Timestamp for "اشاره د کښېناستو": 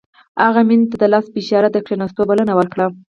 1.41-2.27